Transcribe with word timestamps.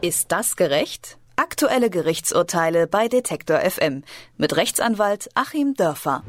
Ist 0.00 0.30
das 0.30 0.54
gerecht? 0.54 1.18
Aktuelle 1.34 1.90
Gerichtsurteile 1.90 2.86
bei 2.86 3.08
Detektor 3.08 3.58
FM 3.58 4.04
mit 4.36 4.54
Rechtsanwalt 4.54 5.28
Achim 5.34 5.74
Dörfer. 5.74 6.22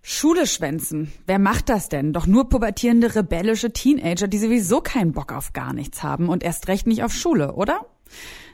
Schule 0.00 0.46
schwänzen. 0.46 1.12
Wer 1.26 1.38
macht 1.38 1.68
das 1.68 1.90
denn? 1.90 2.14
Doch 2.14 2.26
nur 2.26 2.48
pubertierende 2.48 3.14
rebellische 3.14 3.70
Teenager, 3.70 4.28
die 4.28 4.38
sowieso 4.38 4.80
keinen 4.80 5.12
Bock 5.12 5.32
auf 5.32 5.52
gar 5.52 5.74
nichts 5.74 6.02
haben 6.02 6.30
und 6.30 6.42
erst 6.42 6.68
recht 6.68 6.86
nicht 6.86 7.04
auf 7.04 7.12
Schule, 7.12 7.52
oder? 7.52 7.84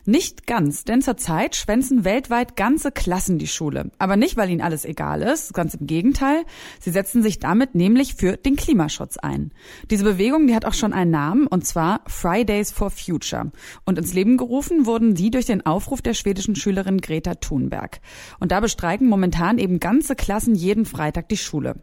Nicht 0.04 0.48
ganz, 0.48 0.82
denn 0.82 1.00
zurzeit 1.00 1.54
schwänzen 1.54 2.04
weltweit 2.04 2.56
ganze 2.56 2.90
Klassen 2.90 3.38
die 3.38 3.46
Schule. 3.46 3.92
Aber 3.98 4.16
nicht, 4.16 4.36
weil 4.36 4.50
ihnen 4.50 4.60
alles 4.60 4.84
egal 4.84 5.22
ist, 5.22 5.54
ganz 5.54 5.74
im 5.74 5.86
Gegenteil. 5.86 6.42
Sie 6.80 6.90
setzen 6.90 7.22
sich 7.22 7.38
damit 7.38 7.76
nämlich 7.76 8.14
für 8.14 8.36
den 8.36 8.56
Klimaschutz 8.56 9.16
ein. 9.16 9.52
Diese 9.90 10.02
Bewegung, 10.02 10.48
die 10.48 10.56
hat 10.56 10.64
auch 10.64 10.74
schon 10.74 10.92
einen 10.92 11.12
Namen, 11.12 11.46
und 11.46 11.64
zwar 11.64 12.00
Fridays 12.08 12.72
for 12.72 12.90
Future. 12.90 13.52
Und 13.84 13.96
ins 13.96 14.12
Leben 14.12 14.38
gerufen 14.38 14.86
wurden 14.86 15.14
sie 15.14 15.30
durch 15.30 15.46
den 15.46 15.64
Aufruf 15.64 16.02
der 16.02 16.14
schwedischen 16.14 16.56
Schülerin 16.56 17.00
Greta 17.00 17.36
Thunberg. 17.36 18.00
Und 18.40 18.50
da 18.50 18.58
bestreiken 18.58 19.08
momentan 19.08 19.58
eben 19.58 19.78
ganze 19.78 20.16
Klassen 20.16 20.56
jeden 20.56 20.84
Freitag 20.84 21.28
die 21.28 21.36
Schule. 21.36 21.76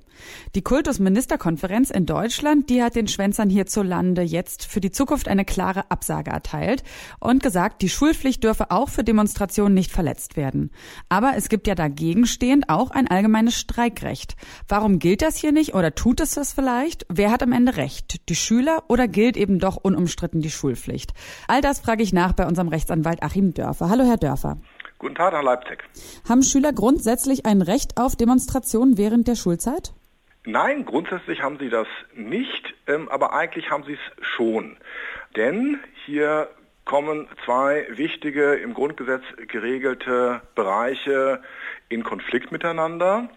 Die 0.55 0.62
Kultusministerkonferenz 0.62 1.90
in 1.90 2.05
Deutschland, 2.05 2.70
die 2.70 2.84
hat 2.84 2.95
den 2.98 3.07
Schwänzern 3.07 3.49
hierzulande 3.49 4.21
jetzt 4.21 4.65
für 4.65 4.81
die 4.81 4.91
Zukunft 4.91 5.29
eine 5.29 5.45
klare 5.45 5.90
Absage 5.90 6.31
erteilt 6.31 6.84
und 7.21 7.41
gesagt, 7.41 7.81
die 7.81 7.88
Schul 7.88 8.09
Schulpflicht 8.09 8.44
dürfe 8.44 8.72
auch 8.72 8.90
für 8.90 9.04
Demonstrationen 9.04 9.76
nicht 9.76 9.91
verletzt 9.91 10.36
werden. 10.36 10.72
Aber 11.09 11.34
es 11.36 11.48
gibt 11.48 11.68
ja 11.68 11.76
dagegen 11.76 12.26
stehend 12.26 12.68
auch 12.68 12.90
ein 12.90 13.08
allgemeines 13.08 13.54
Streikrecht. 13.54 14.35
Warum 14.68 14.98
gilt 14.98 15.22
das 15.22 15.38
hier 15.38 15.52
nicht 15.52 15.76
oder 15.76 15.94
tut 15.94 16.20
es 16.20 16.32
das 16.32 16.52
vielleicht? 16.52 17.05
Wer 17.08 17.32
hat 17.32 17.44
am 17.44 17.52
Ende 17.52 17.77
recht? 17.77 18.27
Die 18.27 18.35
Schüler 18.35 18.82
oder 18.88 19.08
gilt 19.08 19.38
eben 19.38 19.59
doch 19.59 19.76
unumstritten 19.76 20.41
die 20.41 20.49
Schulpflicht? 20.49 21.12
All 21.48 21.62
das 21.62 21.82
frage 21.82 22.02
ich 22.02 22.12
nach 22.12 22.34
bei 22.34 22.48
unserem 22.48 22.70
Rechtsanwalt 22.70 23.22
Achim 23.22 23.54
Dörfer. 23.54 23.91
Hallo, 23.91 24.04
Herr 24.05 24.18
Dörfer. 24.18 24.57
Guten 24.98 25.13
Tag 25.13 25.32
nach 25.34 25.44
Leipzig. 25.44 25.84
Haben 26.27 26.41
Schüler 26.41 26.73
grundsätzlich 26.73 27.46
ein 27.46 27.62
Recht 27.62 27.99
auf 27.99 28.16
Demonstrationen 28.16 28.98
während 28.98 29.27
der 29.27 29.35
Schulzeit? 29.35 29.94
Nein, 30.46 30.84
grundsätzlich 30.84 31.44
haben 31.44 31.60
sie 31.60 31.70
das 31.70 31.88
nicht, 32.16 32.73
ähm, 32.88 33.07
aber 33.10 33.34
eigentlich 33.34 33.70
haben 33.70 33.84
sie 33.84 33.94
es 33.94 34.26
schon. 34.26 34.77
Denn 35.35 35.79
hier 36.07 36.49
kommen 36.90 37.27
zwei 37.45 37.85
wichtige, 37.91 38.55
im 38.55 38.73
Grundgesetz 38.73 39.21
geregelte 39.48 40.41
Bereiche 40.55 41.40
in 41.87 42.01
Konflikt 42.01 42.51
miteinander. 42.51 43.29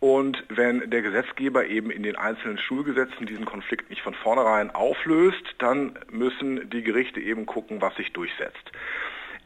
Und 0.00 0.42
wenn 0.48 0.88
der 0.88 1.02
Gesetzgeber 1.02 1.66
eben 1.66 1.90
in 1.90 2.02
den 2.02 2.16
einzelnen 2.16 2.56
Schulgesetzen 2.56 3.26
diesen 3.26 3.44
Konflikt 3.44 3.90
nicht 3.90 4.00
von 4.00 4.14
vornherein 4.14 4.74
auflöst, 4.74 5.42
dann 5.58 5.98
müssen 6.10 6.70
die 6.70 6.82
Gerichte 6.82 7.20
eben 7.20 7.44
gucken, 7.44 7.82
was 7.82 7.94
sich 7.96 8.14
durchsetzt. 8.14 8.72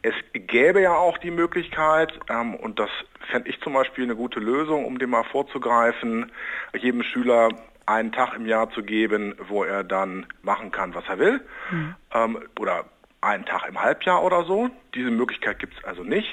Es 0.03 0.15
gäbe 0.31 0.79
ja 0.79 0.95
auch 0.95 1.17
die 1.17 1.31
Möglichkeit, 1.31 2.17
ähm, 2.29 2.55
und 2.55 2.79
das 2.79 2.89
fände 3.29 3.49
ich 3.49 3.59
zum 3.59 3.73
Beispiel 3.73 4.05
eine 4.05 4.15
gute 4.15 4.39
Lösung, 4.39 4.85
um 4.85 4.99
dem 4.99 5.09
mal 5.09 5.25
vorzugreifen, 5.25 6.31
jedem 6.77 7.03
Schüler 7.03 7.49
einen 7.85 8.13
Tag 8.13 8.35
im 8.35 8.45
Jahr 8.45 8.69
zu 8.69 8.83
geben, 8.83 9.35
wo 9.49 9.65
er 9.65 9.83
dann 9.83 10.27
machen 10.43 10.71
kann, 10.71 10.95
was 10.95 11.03
er 11.09 11.19
will. 11.19 11.41
Mhm. 11.71 11.95
Ähm, 12.13 12.39
oder 12.57 12.85
einen 13.23 13.45
Tag 13.45 13.67
im 13.67 13.81
Halbjahr 13.81 14.23
oder 14.23 14.43
so. 14.43 14.69
Diese 14.93 15.09
Möglichkeit 15.09 15.59
gibt 15.59 15.77
es 15.77 15.83
also 15.83 16.03
nicht. 16.03 16.29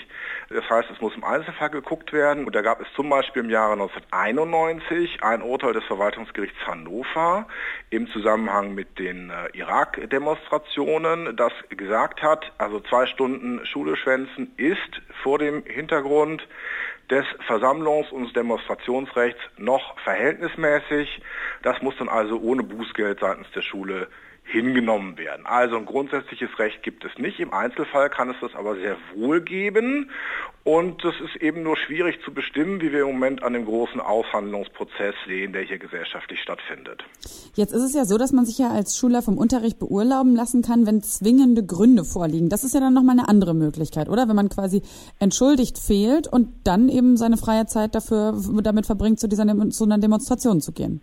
Das 0.50 0.69
heißt, 0.69 0.91
es 0.91 1.00
muss 1.00 1.14
im 1.14 1.24
Einzelfall 1.24 1.70
geguckt 1.70 2.12
werden. 2.12 2.44
Und 2.44 2.55
da 2.55 2.62
gab 2.62 2.80
es 2.80 2.86
zum 2.94 3.08
Beispiel 3.08 3.44
im 3.44 3.50
Jahre 3.50 3.72
1991 3.72 5.22
ein 5.22 5.42
Urteil 5.42 5.72
des 5.72 5.84
Verwaltungsgerichts 5.84 6.58
Hannover 6.66 7.47
im 7.91 8.08
Zusammenhang 8.08 8.74
mit 8.74 8.98
den 8.98 9.30
äh, 9.30 9.56
Irak-Demonstrationen, 9.56 11.36
das 11.36 11.52
gesagt 11.70 12.22
hat, 12.22 12.52
also 12.58 12.80
zwei 12.80 13.06
Stunden 13.06 13.64
Schule 13.64 13.97
schwänzen 13.97 14.52
ist 14.56 15.00
vor 15.22 15.38
dem 15.38 15.64
Hintergrund 15.64 16.47
des 17.10 17.25
Versammlungs- 17.47 18.10
und 18.10 18.34
Demonstrationsrechts 18.36 19.41
noch 19.56 19.98
verhältnismäßig. 20.00 21.20
Das 21.62 21.81
muss 21.82 21.94
dann 21.98 22.09
also 22.09 22.38
ohne 22.41 22.62
Bußgeld 22.62 23.21
seitens 23.21 23.50
der 23.54 23.62
Schule 23.62 24.09
hingenommen 24.50 25.16
werden. 25.16 25.47
Also 25.47 25.76
ein 25.76 25.87
grundsätzliches 25.87 26.50
Recht 26.59 26.82
gibt 26.82 27.04
es 27.04 27.16
nicht. 27.19 27.38
Im 27.38 27.53
Einzelfall 27.53 28.10
kann 28.10 28.31
es 28.31 28.37
das 28.41 28.54
aber 28.54 28.75
sehr 28.75 28.97
wohl 29.15 29.41
geben. 29.41 30.10
Und 30.65 31.04
das 31.04 31.15
ist 31.25 31.41
eben 31.41 31.62
nur 31.62 31.76
schwierig 31.76 32.19
zu 32.25 32.34
bestimmen, 32.34 32.81
wie 32.81 32.93
wir 32.93 33.03
im 33.03 33.12
Moment 33.12 33.43
an 33.43 33.54
dem 33.54 33.65
großen 33.65 34.00
Aushandlungsprozess 34.00 35.15
sehen, 35.26 35.53
der 35.53 35.62
hier 35.62 35.78
gesellschaftlich 35.78 36.41
stattfindet. 36.41 37.03
Jetzt 37.54 37.72
ist 37.72 37.82
es 37.82 37.94
ja 37.94 38.04
so, 38.04 38.19
dass 38.19 38.32
man 38.32 38.44
sich 38.44 38.59
ja 38.59 38.71
als 38.71 38.97
Schüler 38.97 39.22
vom 39.22 39.38
Unterricht 39.38 39.78
beurlauben 39.78 40.34
lassen 40.34 40.62
kann, 40.62 40.87
wenn 40.87 41.03
zwingende 41.03 41.65
Gründe 41.65 42.04
vorliegen. 42.04 42.48
Das 42.48 42.65
ist 42.65 42.75
ja 42.75 42.81
dann 42.81 42.92
nochmal 42.92 43.19
eine 43.19 43.28
andere 43.28 43.54
Möglichkeit, 43.54 44.09
oder? 44.09 44.28
Wenn 44.28 44.37
man 44.37 44.48
quasi 44.48 44.82
entschuldigt 45.19 45.78
fehlt 45.78 46.27
und 46.27 46.48
dann 46.65 46.88
eben 46.88 47.16
seine 47.16 47.37
freie 47.37 47.66
Zeit 47.66 47.94
dafür 47.94 48.34
damit 48.62 48.87
verbringt, 48.87 49.21
zu 49.21 49.28
dieser 49.28 49.47
zu 49.71 49.84
einer 49.84 49.98
Demonstration 49.98 50.60
zu 50.60 50.72
gehen. 50.72 51.00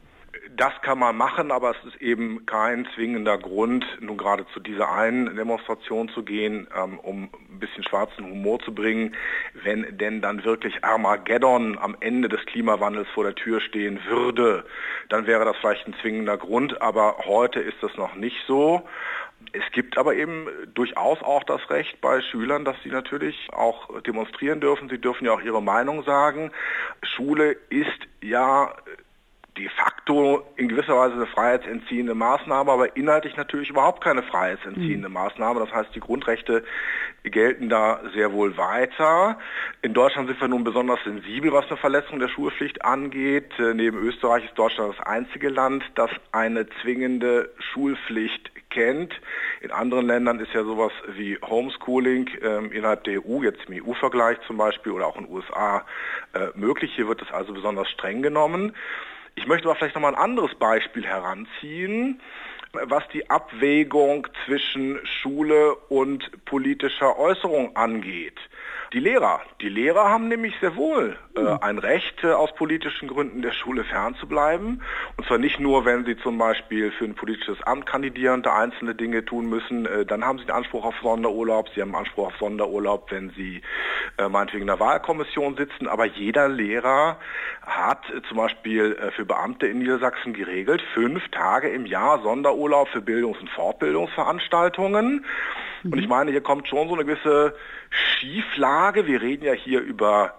Das 0.57 0.73
kann 0.81 0.97
man 0.97 1.15
machen, 1.15 1.51
aber 1.51 1.69
es 1.69 1.93
ist 1.93 2.01
eben 2.01 2.47
kein 2.47 2.87
zwingender 2.95 3.37
Grund, 3.37 3.85
nun 3.99 4.17
gerade 4.17 4.43
zu 4.55 4.59
dieser 4.59 4.91
einen 4.91 5.35
Demonstration 5.35 6.09
zu 6.09 6.23
gehen, 6.23 6.67
ähm, 6.75 6.97
um 6.97 7.29
ein 7.51 7.59
bisschen 7.59 7.83
schwarzen 7.83 8.25
Humor 8.25 8.59
zu 8.61 8.73
bringen, 8.73 9.15
wenn 9.53 9.85
denn 9.99 10.19
dann 10.19 10.43
wirklich 10.43 10.83
Armageddon 10.83 11.77
am 11.77 11.95
Ende 11.99 12.27
des 12.27 12.43
Klimawandels 12.47 13.07
vor 13.13 13.23
der 13.23 13.35
Tür 13.35 13.61
stehen 13.61 13.99
würde, 14.07 14.65
dann 15.09 15.27
wäre 15.27 15.45
das 15.45 15.57
vielleicht 15.57 15.85
ein 15.85 15.93
zwingender 16.01 16.37
Grund, 16.37 16.81
aber 16.81 17.17
heute 17.25 17.59
ist 17.59 17.77
das 17.81 17.95
noch 17.95 18.15
nicht 18.15 18.37
so. 18.47 18.81
Es 19.53 19.71
gibt 19.73 19.95
aber 19.99 20.15
eben 20.15 20.47
durchaus 20.73 21.21
auch 21.21 21.43
das 21.43 21.69
Recht 21.69 22.01
bei 22.01 22.19
Schülern, 22.21 22.65
dass 22.65 22.75
sie 22.83 22.89
natürlich 22.89 23.49
auch 23.53 24.01
demonstrieren 24.01 24.59
dürfen. 24.59 24.89
Sie 24.89 24.99
dürfen 24.99 25.25
ja 25.25 25.33
auch 25.33 25.41
ihre 25.41 25.61
Meinung 25.61 26.03
sagen. 26.03 26.51
Schule 27.03 27.51
ist 27.69 28.07
ja 28.23 28.73
de 29.57 29.69
facto 29.69 30.45
in 30.55 30.67
gewisser 30.67 30.95
Weise 30.95 31.15
eine 31.15 31.25
freiheitsentziehende 31.27 32.13
Maßnahme, 32.13 32.71
aber 32.71 32.95
inhaltlich 32.95 33.35
natürlich 33.35 33.69
überhaupt 33.69 34.03
keine 34.03 34.23
freiheitsentziehende 34.23 35.09
mhm. 35.09 35.13
Maßnahme. 35.13 35.59
Das 35.59 35.71
heißt, 35.73 35.95
die 35.95 35.99
Grundrechte 35.99 36.63
gelten 37.23 37.69
da 37.69 37.99
sehr 38.13 38.31
wohl 38.31 38.57
weiter. 38.57 39.37
In 39.81 39.93
Deutschland 39.93 40.29
sind 40.29 40.39
wir 40.39 40.47
nun 40.47 40.63
besonders 40.63 40.99
sensibel, 41.03 41.51
was 41.51 41.67
eine 41.67 41.77
Verletzung 41.77 42.19
der 42.19 42.29
Schulpflicht 42.29 42.85
angeht. 42.85 43.51
Äh, 43.59 43.73
neben 43.73 43.97
Österreich 43.97 44.45
ist 44.45 44.57
Deutschland 44.57 44.95
das 44.97 45.05
einzige 45.05 45.49
Land, 45.49 45.83
das 45.95 46.11
eine 46.31 46.67
zwingende 46.81 47.49
Schulpflicht 47.59 48.51
kennt. 48.69 49.13
In 49.61 49.71
anderen 49.71 50.05
Ländern 50.05 50.39
ist 50.39 50.53
ja 50.53 50.63
sowas 50.63 50.91
wie 51.07 51.37
Homeschooling 51.41 52.29
ähm, 52.41 52.71
innerhalb 52.71 53.03
der 53.05 53.25
EU, 53.25 53.41
jetzt 53.41 53.65
im 53.67 53.83
EU-Vergleich 53.83 54.37
zum 54.45 54.57
Beispiel 54.57 54.91
oder 54.91 55.07
auch 55.07 55.17
in 55.17 55.25
den 55.25 55.33
USA 55.33 55.85
äh, 56.33 56.47
möglich. 56.55 56.91
Hier 56.95 57.07
wird 57.07 57.21
es 57.21 57.31
also 57.31 57.53
besonders 57.53 57.89
streng 57.89 58.21
genommen. 58.21 58.73
Ich 59.37 59.45
möchte 59.45 59.67
aber 59.67 59.75
vielleicht 59.75 59.93
nochmal 59.93 60.15
ein 60.15 60.21
anderes 60.21 60.53
Beispiel 60.55 61.05
heranziehen, 61.05 62.19
was 62.85 63.03
die 63.13 63.29
Abwägung 63.29 64.27
zwischen 64.45 64.99
Schule 65.05 65.75
und 65.89 66.45
politischer 66.45 67.17
Äußerung 67.17 67.75
angeht. 67.75 68.39
Die 68.93 68.99
Lehrer. 68.99 69.41
Die 69.61 69.67
Lehrer 69.67 70.09
haben 70.09 70.29
nämlich 70.29 70.53
sehr 70.61 70.77
wohl 70.77 71.17
äh, 71.35 71.39
hm. 71.39 71.57
ein 71.61 71.77
Recht, 71.77 72.23
äh, 72.23 72.31
aus 72.31 72.55
politischen 72.55 73.09
Gründen 73.09 73.41
der 73.41 73.51
Schule 73.51 73.83
fernzubleiben. 73.83 74.81
Und 75.17 75.27
zwar 75.27 75.37
nicht 75.37 75.59
nur, 75.59 75.83
wenn 75.83 76.05
sie 76.05 76.15
zum 76.17 76.37
Beispiel 76.37 76.91
für 76.91 77.03
ein 77.03 77.15
politisches 77.15 77.61
Amt 77.63 77.85
kandidieren, 77.85 78.43
da 78.43 78.57
einzelne 78.57 78.95
Dinge 78.95 79.25
tun 79.25 79.49
müssen, 79.49 79.85
äh, 79.85 80.05
dann 80.05 80.23
haben 80.23 80.39
sie 80.39 80.45
den 80.45 80.55
Anspruch 80.55 80.85
auf 80.85 80.95
Sonderurlaub. 81.01 81.67
Sie 81.75 81.81
haben 81.81 81.95
Anspruch 81.95 82.27
auf 82.27 82.37
Sonderurlaub, 82.39 83.11
wenn 83.11 83.31
sie 83.31 83.61
äh, 84.17 84.29
meinetwegen 84.29 84.61
in 84.61 84.67
der 84.67 84.79
Wahlkommission 84.79 85.57
sitzen. 85.57 85.87
Aber 85.87 86.05
jeder 86.05 86.47
Lehrer 86.47 87.19
hat 87.63 88.09
äh, 88.09 88.21
zum 88.29 88.37
Beispiel 88.37 88.93
äh, 88.93 89.11
für 89.11 89.25
Beamte 89.25 89.67
in 89.67 89.79
Niedersachsen 89.79 90.33
geregelt, 90.33 90.81
fünf 90.93 91.27
Tage 91.29 91.67
im 91.69 91.85
Jahr 91.85 92.21
Sonderurlaub 92.21 92.66
für 92.91 93.01
Bildungs- 93.01 93.39
und 93.39 93.49
Fortbildungsveranstaltungen. 93.49 95.25
Mhm. 95.83 95.93
Und 95.93 95.99
ich 95.99 96.07
meine, 96.07 96.31
hier 96.31 96.41
kommt 96.41 96.67
schon 96.67 96.87
so 96.87 96.95
eine 96.95 97.05
gewisse 97.05 97.55
Schieflage. 97.89 99.07
Wir 99.07 99.21
reden 99.21 99.45
ja 99.45 99.53
hier 99.53 99.81
über 99.81 100.33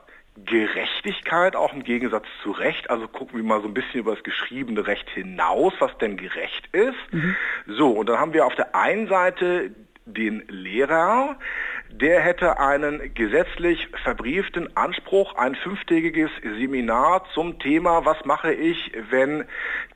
Gerechtigkeit, 0.44 1.56
auch 1.56 1.72
im 1.72 1.82
Gegensatz 1.82 2.26
zu 2.42 2.50
Recht. 2.52 2.90
Also 2.90 3.08
gucken 3.08 3.36
wir 3.36 3.44
mal 3.44 3.60
so 3.60 3.68
ein 3.68 3.74
bisschen 3.74 4.00
über 4.00 4.14
das 4.14 4.22
geschriebene 4.22 4.86
Recht 4.86 5.08
hinaus, 5.10 5.72
was 5.78 5.96
denn 5.98 6.16
gerecht 6.16 6.68
ist. 6.72 7.12
Mhm. 7.12 7.36
So, 7.66 7.90
und 7.90 8.08
dann 8.08 8.18
haben 8.18 8.32
wir 8.32 8.46
auf 8.46 8.54
der 8.54 8.74
einen 8.74 9.08
Seite 9.08 9.70
den 10.04 10.42
Lehrer, 10.48 11.36
der 11.90 12.20
hätte 12.20 12.60
einen 12.60 13.14
gesetzlich 13.14 13.88
verbrieften 14.02 14.76
Anspruch, 14.76 15.34
ein 15.36 15.54
fünftägiges 15.54 16.30
Seminar 16.42 17.24
zum 17.34 17.58
Thema, 17.58 18.04
was 18.04 18.24
mache 18.24 18.52
ich, 18.52 18.92
wenn 19.10 19.44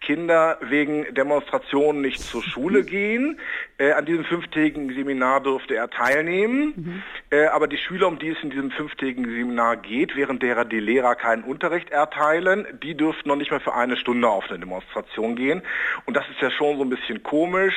Kinder 0.01 0.59
wegen 0.63 1.13
Demonstrationen 1.15 2.01
nicht 2.01 2.21
zur 2.21 2.43
Schule 2.43 2.85
gehen. 2.85 3.39
Äh, 3.79 3.93
an 3.93 4.07
diesem 4.07 4.25
fünftägigen 4.25 4.95
Seminar 4.95 5.43
durfte 5.43 5.77
er 5.77 5.91
teilnehmen, 5.91 6.73
mhm. 6.77 7.03
äh, 7.31 7.47
aber 7.47 7.69
die 7.69 7.79
Schüler, 7.79 8.09
um 8.09 8.19
die 8.19 8.31
es 8.31 8.43
in 8.43 8.51
diesem 8.51 8.71
fünftägigen 8.71 9.25
Seminar 9.25 9.77
geht, 9.77 10.17
während 10.17 10.43
derer 10.43 10.65
die 10.65 10.81
Lehrer 10.81 11.15
keinen 11.15 11.45
Unterricht 11.45 11.91
erteilen, 11.91 12.67
die 12.83 12.97
dürften 12.97 13.29
noch 13.29 13.37
nicht 13.37 13.51
mehr 13.51 13.61
für 13.61 13.75
eine 13.75 13.97
Stunde 13.97 14.29
auf 14.29 14.49
eine 14.49 14.59
Demonstration 14.59 15.37
gehen. 15.37 15.63
Und 16.07 16.17
das 16.17 16.29
ist 16.31 16.41
ja 16.41 16.51
schon 16.51 16.79
so 16.79 16.85
ein 16.85 16.91
bisschen 16.91 17.23
komisch. 17.23 17.75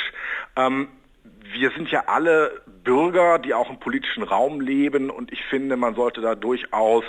Ähm, 0.55 0.87
wir 1.55 1.71
sind 1.71 1.89
ja 1.89 2.03
alle 2.07 2.51
Bürger, 2.83 3.39
die 3.39 3.53
auch 3.53 3.69
im 3.69 3.79
politischen 3.79 4.23
Raum 4.23 4.61
leben 4.61 5.09
und 5.09 5.31
ich 5.31 5.43
finde, 5.49 5.77
man 5.77 5.95
sollte 5.95 6.21
da 6.21 6.35
durchaus 6.35 7.03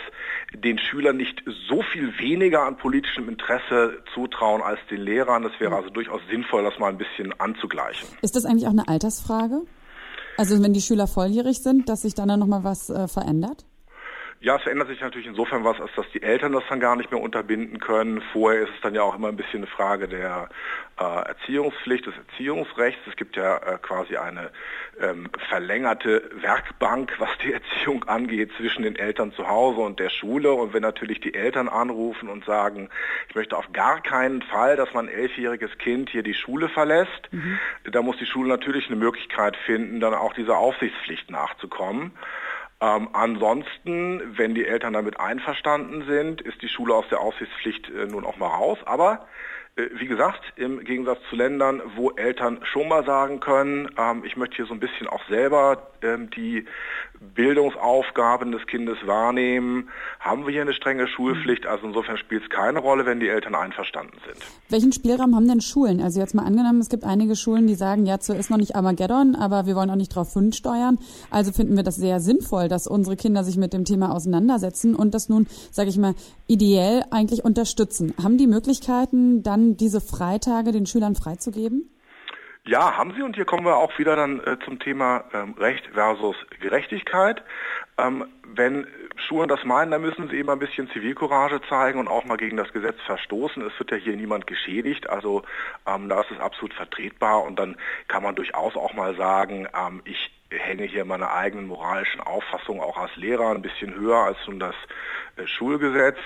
den 0.54 0.78
Schülern 0.78 1.16
nicht 1.16 1.42
so 1.68 1.82
viel 1.82 2.18
weniger 2.18 2.62
an 2.62 2.78
politischem 2.78 3.28
Interesse 3.28 3.98
zutrauen 4.14 4.62
als 4.62 4.78
den 4.88 5.02
Lehrern. 5.02 5.44
Es 5.44 5.60
wäre 5.60 5.76
also 5.76 5.90
durchaus 5.90 6.22
sinnvoll, 6.30 6.62
das 6.62 6.78
mal 6.78 6.88
ein 6.88 6.98
bisschen 6.98 7.38
anzugleichen. 7.38 8.08
Ist 8.22 8.36
das 8.36 8.46
eigentlich 8.46 8.66
auch 8.66 8.72
eine 8.72 8.88
Altersfrage? 8.88 9.62
Also 10.38 10.62
wenn 10.62 10.72
die 10.72 10.80
Schüler 10.80 11.06
volljährig 11.06 11.62
sind, 11.62 11.88
dass 11.88 12.02
sich 12.02 12.14
dann, 12.14 12.28
dann 12.28 12.40
nochmal 12.40 12.62
was 12.62 12.88
äh, 12.88 13.08
verändert? 13.08 13.65
Ja, 14.46 14.54
es 14.54 14.62
verändert 14.62 14.86
sich 14.86 15.00
natürlich 15.00 15.26
insofern 15.26 15.64
was, 15.64 15.80
als 15.80 15.90
dass 15.96 16.08
die 16.14 16.22
Eltern 16.22 16.52
das 16.52 16.62
dann 16.68 16.78
gar 16.78 16.94
nicht 16.94 17.10
mehr 17.10 17.20
unterbinden 17.20 17.80
können. 17.80 18.22
Vorher 18.32 18.62
ist 18.62 18.70
es 18.76 18.80
dann 18.80 18.94
ja 18.94 19.02
auch 19.02 19.16
immer 19.16 19.26
ein 19.26 19.36
bisschen 19.36 19.58
eine 19.58 19.66
Frage 19.66 20.06
der 20.06 20.48
äh, 21.00 21.02
Erziehungspflicht, 21.02 22.06
des 22.06 22.14
Erziehungsrechts. 22.16 23.00
Es 23.08 23.16
gibt 23.16 23.34
ja 23.34 23.56
äh, 23.56 23.78
quasi 23.82 24.16
eine 24.16 24.52
ähm, 25.00 25.28
verlängerte 25.48 26.30
Werkbank, 26.40 27.16
was 27.18 27.30
die 27.42 27.52
Erziehung 27.54 28.04
angeht, 28.04 28.52
zwischen 28.56 28.84
den 28.84 28.94
Eltern 28.94 29.32
zu 29.32 29.48
Hause 29.48 29.80
und 29.80 29.98
der 29.98 30.10
Schule. 30.10 30.52
Und 30.52 30.72
wenn 30.72 30.82
natürlich 30.82 31.18
die 31.18 31.34
Eltern 31.34 31.68
anrufen 31.68 32.28
und 32.28 32.44
sagen, 32.44 32.88
ich 33.28 33.34
möchte 33.34 33.56
auf 33.56 33.72
gar 33.72 34.00
keinen 34.00 34.42
Fall, 34.42 34.76
dass 34.76 34.94
mein 34.94 35.08
elfjähriges 35.08 35.76
Kind 35.78 36.08
hier 36.10 36.22
die 36.22 36.34
Schule 36.34 36.68
verlässt, 36.68 37.32
mhm. 37.32 37.58
da 37.90 38.00
muss 38.00 38.16
die 38.18 38.26
Schule 38.26 38.48
natürlich 38.48 38.86
eine 38.86 38.94
Möglichkeit 38.94 39.56
finden, 39.56 39.98
dann 39.98 40.14
auch 40.14 40.34
dieser 40.34 40.56
Aufsichtspflicht 40.56 41.32
nachzukommen. 41.32 42.12
Ähm, 42.80 43.08
ansonsten, 43.14 44.36
wenn 44.36 44.54
die 44.54 44.66
Eltern 44.66 44.92
damit 44.92 45.18
einverstanden 45.18 46.04
sind, 46.06 46.42
ist 46.42 46.60
die 46.60 46.68
Schule 46.68 46.94
aus 46.94 47.08
der 47.08 47.20
Aufsichtspflicht 47.20 47.88
äh, 47.88 48.06
nun 48.06 48.24
auch 48.26 48.36
mal 48.36 48.48
raus. 48.48 48.78
Aber 48.84 49.26
wie 49.76 50.06
gesagt, 50.06 50.40
im 50.56 50.82
Gegensatz 50.84 51.18
zu 51.28 51.36
Ländern, 51.36 51.82
wo 51.96 52.10
Eltern 52.10 52.60
schon 52.62 52.88
mal 52.88 53.04
sagen 53.04 53.40
können, 53.40 53.90
ähm, 53.98 54.24
ich 54.24 54.36
möchte 54.36 54.56
hier 54.56 54.66
so 54.66 54.72
ein 54.72 54.80
bisschen 54.80 55.06
auch 55.06 55.20
selber 55.28 55.90
ähm, 56.02 56.30
die 56.30 56.64
Bildungsaufgaben 57.34 58.52
des 58.52 58.66
Kindes 58.66 58.96
wahrnehmen, 59.04 59.88
haben 60.20 60.46
wir 60.46 60.52
hier 60.52 60.62
eine 60.62 60.72
strenge 60.72 61.08
Schulpflicht. 61.08 61.66
Also 61.66 61.86
insofern 61.86 62.16
spielt 62.16 62.44
es 62.44 62.50
keine 62.50 62.78
Rolle, 62.78 63.06
wenn 63.06 63.20
die 63.20 63.28
Eltern 63.28 63.54
einverstanden 63.54 64.16
sind. 64.26 64.38
Welchen 64.68 64.92
Spielraum 64.92 65.34
haben 65.34 65.48
denn 65.48 65.60
Schulen? 65.60 66.00
Also 66.00 66.20
jetzt 66.20 66.34
mal 66.34 66.44
angenommen, 66.44 66.80
es 66.80 66.88
gibt 66.88 67.04
einige 67.04 67.36
Schulen, 67.36 67.66
die 67.66 67.74
sagen, 67.74 68.06
ja, 68.06 68.18
zwar 68.18 68.36
ist 68.36 68.50
noch 68.50 68.58
nicht 68.58 68.76
Armageddon, 68.76 69.34
aber 69.34 69.66
wir 69.66 69.76
wollen 69.76 69.90
auch 69.90 69.96
nicht 69.96 70.14
drauf 70.14 70.32
fünf 70.32 70.56
steuern. 70.56 70.98
Also 71.30 71.52
finden 71.52 71.76
wir 71.76 71.82
das 71.82 71.96
sehr 71.96 72.20
sinnvoll, 72.20 72.68
dass 72.68 72.86
unsere 72.86 73.16
Kinder 73.16 73.44
sich 73.44 73.56
mit 73.56 73.72
dem 73.72 73.84
Thema 73.84 74.14
auseinandersetzen 74.14 74.94
und 74.94 75.14
das 75.14 75.28
nun, 75.28 75.46
sage 75.70 75.90
ich 75.90 75.98
mal, 75.98 76.14
ideell 76.46 77.04
eigentlich 77.10 77.44
unterstützen. 77.44 78.14
Haben 78.22 78.38
die 78.38 78.46
Möglichkeiten, 78.46 79.42
dann 79.42 79.65
diese 79.74 80.00
Freitage 80.00 80.70
den 80.70 80.86
Schülern 80.86 81.16
freizugeben? 81.16 81.90
Ja, 82.68 82.96
haben 82.96 83.14
sie 83.14 83.22
und 83.22 83.36
hier 83.36 83.44
kommen 83.44 83.64
wir 83.64 83.76
auch 83.76 83.96
wieder 83.96 84.16
dann 84.16 84.40
äh, 84.40 84.58
zum 84.64 84.80
Thema 84.80 85.24
ähm, 85.32 85.54
Recht 85.56 85.86
versus 85.94 86.34
Gerechtigkeit. 86.60 87.42
Ähm, 87.96 88.24
wenn 88.42 88.88
Schulen 89.14 89.48
das 89.48 89.64
meinen, 89.64 89.92
dann 89.92 90.02
müssen 90.02 90.28
sie 90.28 90.36
eben 90.36 90.50
ein 90.50 90.58
bisschen 90.58 90.90
Zivilcourage 90.90 91.60
zeigen 91.68 92.00
und 92.00 92.08
auch 92.08 92.24
mal 92.24 92.36
gegen 92.36 92.56
das 92.56 92.72
Gesetz 92.72 92.96
verstoßen. 93.06 93.62
Es 93.62 93.78
wird 93.78 93.92
ja 93.92 93.96
hier 93.96 94.16
niemand 94.16 94.48
geschädigt, 94.48 95.08
also 95.08 95.42
ähm, 95.86 96.08
da 96.08 96.20
ist 96.20 96.32
es 96.32 96.40
absolut 96.40 96.74
vertretbar 96.74 97.44
und 97.44 97.56
dann 97.56 97.76
kann 98.08 98.24
man 98.24 98.34
durchaus 98.34 98.74
auch 98.74 98.94
mal 98.94 99.16
sagen, 99.16 99.68
ähm, 99.72 100.02
ich 100.04 100.35
hänge 100.50 100.84
hier 100.84 101.04
meine 101.04 101.30
eigenen 101.32 101.66
moralischen 101.66 102.20
Auffassungen 102.20 102.80
auch 102.80 102.96
als 102.96 103.14
Lehrer 103.16 103.50
ein 103.50 103.62
bisschen 103.62 103.94
höher 103.94 104.18
als 104.18 104.38
nun 104.46 104.60
das 104.60 104.74
äh, 105.36 105.46
Schulgesetz. 105.46 106.18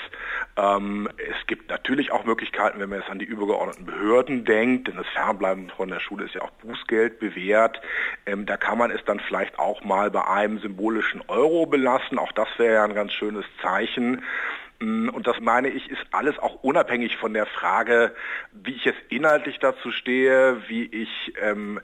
Ähm, 0.57 1.09
es 1.17 1.47
gibt 1.47 1.71
natürlich 1.71 2.13
auch 2.13 2.25
Möglichkeiten, 2.25 2.81
wenn 2.81 2.91
man 2.91 3.01
jetzt 3.01 3.11
an 3.11 3.19
die 3.19 3.25
übergeordneten 3.25 3.87
Behörden 3.87 4.45
denkt, 4.45 4.89
denn 4.89 4.97
das 4.97 5.07
Fernbleiben 5.09 5.71
von 5.71 5.89
der 5.89 6.01
Schule 6.01 6.27
ist 6.27 6.35
ja 6.35 6.43
auch 6.43 6.51
Bußgeld 6.51 7.19
bewährt. 7.19 7.81
Ähm, 8.27 8.47
da 8.47 8.57
kann 8.57 8.79
man 8.79 8.91
es 8.91 9.05
dann 9.05 9.21
vielleicht 9.21 9.59
auch 9.59 9.83
mal 9.85 10.11
bei 10.11 10.27
einem 10.27 10.59
symbolischen 10.59 11.23
Euro 11.29 11.67
belassen. 11.67 12.19
Auch 12.19 12.33
das 12.33 12.49
wäre 12.59 12.75
ja 12.75 12.85
ein 12.85 12.95
ganz 12.95 13.13
schönes 13.13 13.47
Zeichen. 13.63 14.23
Mm, 14.81 15.09
und 15.11 15.27
das 15.27 15.41
meine 15.41 15.69
ich, 15.69 15.91
ist 15.91 16.03
alles 16.11 16.39
auch 16.39 16.63
unabhängig 16.63 17.17
von 17.17 17.35
der 17.35 17.47
Frage, 17.47 18.15
wie 18.53 18.75
ich 18.75 18.85
jetzt 18.85 19.01
inhaltlich 19.09 19.59
dazu 19.59 19.93
stehe, 19.93 20.63
wie 20.69 20.85
ich 20.85 21.35
ähm, 21.41 21.81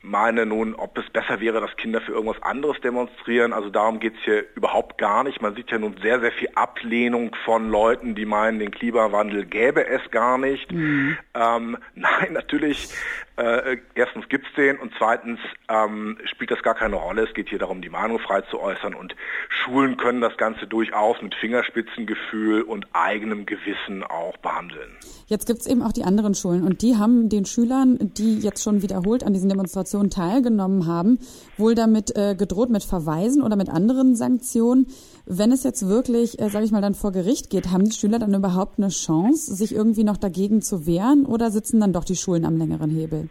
meine 0.00 0.46
nun, 0.46 0.74
ob 0.74 0.96
es 0.96 1.10
besser 1.10 1.40
wäre, 1.40 1.60
dass 1.60 1.76
Kinder 1.76 2.00
für 2.00 2.12
irgendwas 2.12 2.40
anderes 2.42 2.80
demonstrieren. 2.80 3.52
Also 3.52 3.68
darum 3.70 3.98
geht 4.00 4.14
es 4.14 4.24
hier 4.24 4.44
überhaupt 4.54 4.98
gar 4.98 5.24
nicht. 5.24 5.42
Man 5.42 5.54
sieht 5.54 5.70
ja 5.70 5.78
nun 5.78 5.96
sehr, 6.00 6.20
sehr 6.20 6.32
viel 6.32 6.48
Ablehnung 6.54 7.34
von 7.44 7.68
Leuten, 7.68 8.14
die 8.14 8.24
meinen, 8.24 8.58
den 8.58 8.70
Klimawandel 8.70 9.44
gäbe 9.44 9.86
es 9.86 10.10
gar 10.10 10.38
nicht. 10.38 10.70
Mhm. 10.72 11.18
Ähm, 11.34 11.76
nein, 11.94 12.32
natürlich 12.32 12.88
äh, 13.36 13.78
erstens 13.94 14.28
gibt 14.28 14.46
es 14.48 14.54
den 14.54 14.78
und 14.78 14.92
zweitens 14.98 15.38
ähm, 15.68 16.18
spielt 16.24 16.50
das 16.50 16.62
gar 16.62 16.74
keine 16.74 16.96
Rolle. 16.96 17.22
Es 17.22 17.34
geht 17.34 17.48
hier 17.48 17.58
darum, 17.58 17.82
die 17.82 17.88
Meinung 17.88 18.18
frei 18.18 18.40
zu 18.42 18.60
äußern 18.60 18.94
und 18.94 19.14
Schulen 19.48 19.96
können 19.96 20.20
das 20.20 20.36
Ganze 20.36 20.66
durchaus 20.66 21.22
mit 21.22 21.34
Fingerspitzengefühl 21.36 22.62
und 22.62 22.86
eigenem 22.92 23.46
Gewissen 23.46 24.02
auch 24.02 24.36
behandeln. 24.38 24.90
Jetzt 25.26 25.46
gibt 25.46 25.60
es 25.60 25.66
eben 25.66 25.82
auch 25.82 25.92
die 25.92 26.02
anderen 26.02 26.34
Schulen 26.34 26.64
und 26.64 26.82
die 26.82 26.96
haben 26.96 27.28
den 27.28 27.44
Schülern, 27.44 27.98
die 28.00 28.38
jetzt 28.40 28.62
schon 28.62 28.82
wiederholt 28.82 29.22
an 29.22 29.34
diesen 29.34 29.48
Demonstrationen 29.48 29.87
teilgenommen 30.10 30.86
haben, 30.86 31.18
wohl 31.56 31.74
damit 31.74 32.16
äh, 32.16 32.34
gedroht 32.34 32.70
mit 32.70 32.84
Verweisen 32.84 33.42
oder 33.42 33.56
mit 33.56 33.68
anderen 33.68 34.16
Sanktionen. 34.16 34.86
Wenn 35.26 35.52
es 35.52 35.64
jetzt 35.64 35.88
wirklich, 35.88 36.40
äh, 36.40 36.48
sage 36.48 36.64
ich 36.64 36.72
mal, 36.72 36.82
dann 36.82 36.94
vor 36.94 37.12
Gericht 37.12 37.50
geht, 37.50 37.70
haben 37.70 37.84
die 37.84 37.92
Schüler 37.92 38.18
dann 38.18 38.34
überhaupt 38.34 38.78
eine 38.78 38.88
Chance, 38.88 39.54
sich 39.54 39.74
irgendwie 39.74 40.04
noch 40.04 40.16
dagegen 40.16 40.62
zu 40.62 40.86
wehren 40.86 41.26
oder 41.26 41.50
sitzen 41.50 41.80
dann 41.80 41.92
doch 41.92 42.04
die 42.04 42.16
Schulen 42.16 42.44
am 42.44 42.56
längeren 42.56 42.90
Hebel? 42.90 43.28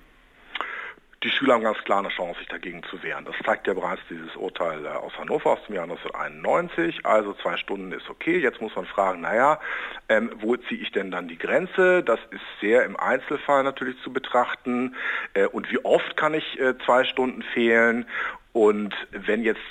Die 1.24 1.32
Schüler 1.32 1.56
haben 1.56 1.64
ganz 1.64 1.80
klar 1.80 2.00
eine 2.00 2.10
Chance, 2.10 2.38
sich 2.38 2.48
dagegen 2.48 2.84
zu 2.84 3.02
wehren. 3.02 3.26
Das 3.26 3.36
zeigt 3.44 3.66
ja 3.66 3.74
bereits 3.74 4.02
dieses 4.08 4.36
Urteil 4.36 4.86
äh, 4.86 4.90
aus 4.90 5.18
Hannover 5.18 5.54
aus 5.54 5.60
dem 5.68 5.74
Jahr 5.74 5.86
1991. 5.86 7.06
Also 7.08 7.34
zwei 7.34 7.58
Stunden 7.58 7.92
ist 7.92 8.08
okay. 8.08 8.38
Jetzt 8.38 8.62
muss 8.62 8.76
man 8.76 8.86
fragen, 8.86 9.22
naja, 9.22 9.60
ähm, 10.10 10.32
wo 10.36 10.56
ziehe 10.56 10.80
ich 10.80 10.92
denn 10.92 11.10
dann 11.10 11.28
die 11.28 11.40
Grenze? 11.40 12.04
Das 12.04 12.20
ist 12.30 12.44
sehr 12.62 12.86
im 12.86 12.96
Einzelfall 13.00 13.64
natürlich 13.64 14.00
zu 14.04 14.14
betrachten. 14.14 14.96
Äh, 15.34 15.48
und 15.48 15.72
wie 15.72 15.84
oft 15.84 16.16
kann 16.18 16.36
ich 16.36 16.60
äh, 16.60 16.78
zwei 16.86 17.04
Stunden 17.04 17.42
fehlen? 17.42 18.06
Und 18.54 18.96
wenn 19.12 19.44
jetzt 19.44 19.62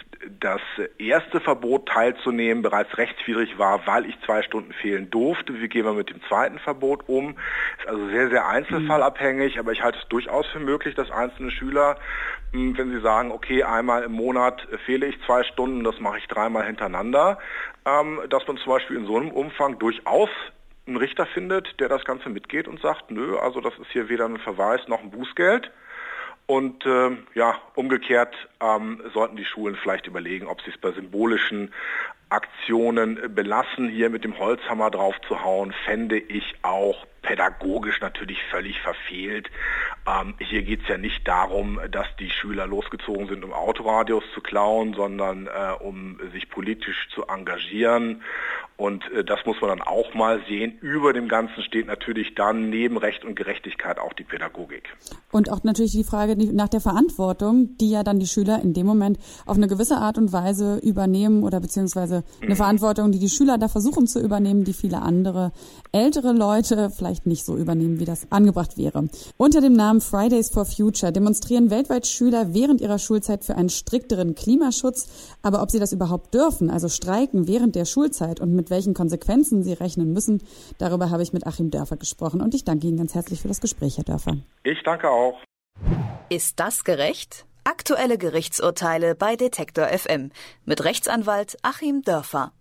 das 0.40 0.60
erste 0.98 1.40
Verbot 1.40 1.88
teilzunehmen 1.88 2.62
bereits 2.62 2.96
rechtswidrig 2.96 3.58
war, 3.58 3.84
weil 3.86 4.06
ich 4.06 4.14
zwei 4.24 4.42
Stunden 4.42 4.72
fehlen 4.72 5.10
durfte, 5.10 5.60
wie 5.60 5.68
gehen 5.68 5.84
wir 5.84 5.92
mit 5.92 6.10
dem 6.10 6.22
zweiten 6.28 6.58
Verbot 6.60 7.08
um? 7.08 7.36
Ist 7.78 7.88
also 7.88 8.08
sehr, 8.08 8.28
sehr 8.30 8.46
einzelfallabhängig, 8.46 9.58
aber 9.58 9.72
ich 9.72 9.82
halte 9.82 9.98
es 9.98 10.08
durchaus 10.08 10.46
für 10.46 10.60
möglich, 10.60 10.94
dass 10.94 11.10
einzelne 11.10 11.50
Schüler, 11.50 11.98
hm, 12.52 12.78
wenn 12.78 12.90
sie 12.92 13.00
sagen, 13.00 13.32
okay, 13.32 13.64
einmal 13.64 14.04
im 14.04 14.12
Monat 14.12 14.66
fehle 14.84 15.06
ich 15.06 15.20
zwei 15.26 15.42
Stunden, 15.42 15.82
das 15.82 15.98
mache 15.98 16.18
ich 16.18 16.28
dreimal 16.28 16.64
hintereinander, 16.64 17.38
ähm, 17.84 18.20
dass 18.28 18.46
man 18.46 18.56
zum 18.58 18.72
Beispiel 18.72 18.96
in 18.98 19.06
so 19.06 19.16
einem 19.16 19.32
Umfang 19.32 19.78
durchaus 19.78 20.30
einen 20.86 20.96
Richter 20.96 21.26
findet, 21.26 21.80
der 21.80 21.88
das 21.88 22.04
Ganze 22.04 22.28
mitgeht 22.28 22.68
und 22.68 22.80
sagt, 22.80 23.10
nö, 23.10 23.36
also 23.38 23.60
das 23.60 23.74
ist 23.78 23.90
hier 23.90 24.08
weder 24.08 24.26
ein 24.26 24.38
Verweis 24.38 24.80
noch 24.86 25.02
ein 25.02 25.10
Bußgeld. 25.10 25.70
Und 26.46 26.86
äh, 26.86 27.10
ja, 27.34 27.56
umgekehrt 27.74 28.34
ähm, 28.60 29.02
sollten 29.12 29.36
die 29.36 29.44
Schulen 29.44 29.76
vielleicht 29.76 30.06
überlegen, 30.06 30.46
ob 30.46 30.62
sie 30.62 30.70
es 30.70 30.78
bei 30.78 30.92
symbolischen 30.92 31.72
Aktionen 32.28 33.34
belassen, 33.34 33.88
hier 33.88 34.10
mit 34.10 34.24
dem 34.24 34.38
Holzhammer 34.38 34.90
drauf 34.90 35.14
zu 35.26 35.42
hauen, 35.42 35.72
fände 35.84 36.18
ich 36.18 36.54
auch 36.62 37.06
pädagogisch 37.26 38.00
natürlich 38.00 38.38
völlig 38.50 38.80
verfehlt. 38.80 39.50
Ähm, 40.06 40.34
hier 40.38 40.62
geht 40.62 40.82
es 40.82 40.88
ja 40.88 40.96
nicht 40.96 41.26
darum, 41.26 41.80
dass 41.90 42.06
die 42.20 42.30
Schüler 42.30 42.66
losgezogen 42.66 43.26
sind, 43.26 43.44
um 43.44 43.52
Autoradios 43.52 44.22
zu 44.32 44.40
klauen, 44.40 44.94
sondern 44.94 45.48
äh, 45.48 45.72
um 45.80 46.18
sich 46.32 46.48
politisch 46.48 47.08
zu 47.12 47.26
engagieren. 47.26 48.22
Und 48.76 49.10
äh, 49.10 49.24
das 49.24 49.40
muss 49.46 49.60
man 49.60 49.70
dann 49.70 49.82
auch 49.82 50.14
mal 50.14 50.40
sehen. 50.46 50.78
Über 50.80 51.12
dem 51.12 51.28
Ganzen 51.28 51.62
steht 51.62 51.86
natürlich 51.86 52.34
dann 52.34 52.68
neben 52.68 52.98
Recht 52.98 53.24
und 53.24 53.34
Gerechtigkeit 53.34 53.98
auch 53.98 54.12
die 54.12 54.22
Pädagogik. 54.22 54.84
Und 55.32 55.50
auch 55.50 55.64
natürlich 55.64 55.92
die 55.92 56.04
Frage 56.04 56.36
nach 56.52 56.68
der 56.68 56.80
Verantwortung, 56.80 57.76
die 57.80 57.90
ja 57.90 58.02
dann 58.02 58.20
die 58.20 58.26
Schüler 58.26 58.60
in 58.62 58.74
dem 58.74 58.86
Moment 58.86 59.18
auf 59.46 59.56
eine 59.56 59.66
gewisse 59.66 59.96
Art 59.96 60.18
und 60.18 60.32
Weise 60.32 60.78
übernehmen 60.82 61.42
oder 61.42 61.60
beziehungsweise 61.60 62.22
eine 62.40 62.50
mhm. 62.50 62.56
Verantwortung, 62.56 63.12
die 63.12 63.18
die 63.18 63.30
Schüler 63.30 63.58
da 63.58 63.68
versuchen 63.68 64.06
zu 64.06 64.20
übernehmen, 64.20 64.64
die 64.64 64.74
viele 64.74 65.00
andere 65.00 65.52
ältere 65.92 66.32
Leute 66.32 66.90
vielleicht 66.90 67.15
nicht 67.24 67.46
so 67.46 67.56
übernehmen, 67.56 67.98
wie 67.98 68.04
das 68.04 68.30
angebracht 68.30 68.76
wäre. 68.76 69.08
Unter 69.38 69.62
dem 69.62 69.72
Namen 69.72 70.02
Fridays 70.02 70.50
for 70.50 70.66
Future 70.66 71.12
demonstrieren 71.12 71.70
weltweit 71.70 72.06
Schüler 72.06 72.52
während 72.52 72.82
ihrer 72.82 72.98
Schulzeit 72.98 73.42
für 73.42 73.54
einen 73.54 73.70
strikteren 73.70 74.34
Klimaschutz. 74.34 75.08
Aber 75.40 75.62
ob 75.62 75.70
sie 75.70 75.78
das 75.78 75.92
überhaupt 75.92 76.34
dürfen, 76.34 76.68
also 76.68 76.90
streiken 76.90 77.48
während 77.48 77.74
der 77.74 77.86
Schulzeit 77.86 78.38
und 78.38 78.54
mit 78.54 78.66
mit 78.66 78.70
welchen 78.70 78.94
Konsequenzen 78.94 79.62
sie 79.62 79.74
rechnen 79.74 80.12
müssen. 80.12 80.42
Darüber 80.78 81.10
habe 81.10 81.22
ich 81.22 81.32
mit 81.32 81.46
Achim 81.46 81.70
Dörfer 81.70 81.96
gesprochen 81.96 82.40
und 82.40 82.52
ich 82.52 82.64
danke 82.64 82.88
Ihnen 82.88 82.96
ganz 82.96 83.14
herzlich 83.14 83.40
für 83.40 83.48
das 83.48 83.60
Gespräch, 83.60 83.96
Herr 83.96 84.04
Dörfer. 84.04 84.38
Ich 84.64 84.82
danke 84.84 85.08
auch. 85.08 85.38
Ist 86.28 86.58
das 86.58 86.82
gerecht? 86.82 87.46
Aktuelle 87.62 88.18
Gerichtsurteile 88.18 89.14
bei 89.14 89.36
Detektor 89.36 89.86
FM 89.86 90.30
mit 90.64 90.82
Rechtsanwalt 90.82 91.56
Achim 91.62 92.02
Dörfer. 92.02 92.52